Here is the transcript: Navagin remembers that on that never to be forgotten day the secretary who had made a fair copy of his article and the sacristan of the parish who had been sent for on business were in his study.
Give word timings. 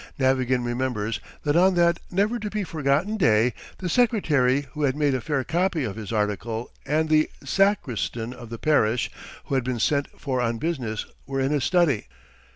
Navagin 0.17 0.63
remembers 0.65 1.19
that 1.43 1.55
on 1.55 1.75
that 1.75 1.99
never 2.09 2.39
to 2.39 2.49
be 2.49 2.63
forgotten 2.63 3.17
day 3.17 3.53
the 3.77 3.87
secretary 3.87 4.61
who 4.71 4.81
had 4.81 4.95
made 4.95 5.13
a 5.13 5.21
fair 5.21 5.43
copy 5.43 5.83
of 5.83 5.95
his 5.95 6.11
article 6.11 6.71
and 6.87 7.07
the 7.07 7.29
sacristan 7.43 8.33
of 8.33 8.49
the 8.49 8.57
parish 8.57 9.11
who 9.45 9.53
had 9.53 9.63
been 9.63 9.79
sent 9.79 10.07
for 10.19 10.41
on 10.41 10.57
business 10.57 11.05
were 11.27 11.39
in 11.39 11.51
his 11.51 11.65
study. 11.65 12.07